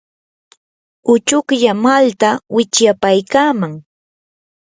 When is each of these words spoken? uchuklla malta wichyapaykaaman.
uchuklla 1.13 1.71
malta 1.83 2.29
wichyapaykaaman. 2.55 3.73